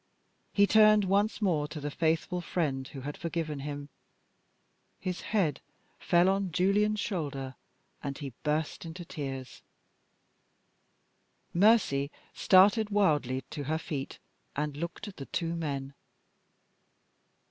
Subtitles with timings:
[0.51, 3.89] He turned once more to the faithful friend who had forgiven him.
[4.99, 5.61] His head
[5.99, 7.53] fell on Julian's shoulder,
[8.01, 9.61] and he burst into tears.
[11.53, 14.17] Mercy started wildly to her feet,
[14.55, 15.93] and looked at the two men.